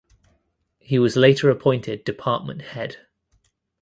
[0.79, 3.05] He was later appointed department head.